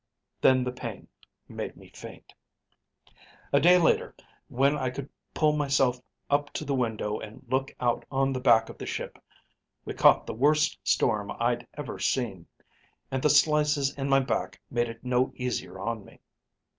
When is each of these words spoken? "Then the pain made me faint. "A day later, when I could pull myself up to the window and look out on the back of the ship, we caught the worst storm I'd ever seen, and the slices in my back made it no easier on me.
"Then 0.41 0.63
the 0.63 0.71
pain 0.71 1.07
made 1.47 1.77
me 1.77 1.89
faint. 1.91 2.33
"A 3.53 3.59
day 3.59 3.77
later, 3.77 4.15
when 4.47 4.75
I 4.75 4.89
could 4.89 5.07
pull 5.35 5.53
myself 5.53 6.01
up 6.27 6.49
to 6.53 6.65
the 6.65 6.73
window 6.73 7.19
and 7.19 7.45
look 7.49 7.71
out 7.79 8.03
on 8.11 8.33
the 8.33 8.39
back 8.39 8.67
of 8.69 8.79
the 8.79 8.87
ship, 8.87 9.19
we 9.85 9.93
caught 9.93 10.25
the 10.25 10.33
worst 10.33 10.79
storm 10.83 11.31
I'd 11.39 11.67
ever 11.75 11.99
seen, 11.99 12.47
and 13.11 13.21
the 13.21 13.29
slices 13.29 13.95
in 13.95 14.09
my 14.09 14.21
back 14.21 14.59
made 14.71 14.89
it 14.89 15.03
no 15.05 15.31
easier 15.35 15.77
on 15.79 16.03
me. 16.03 16.19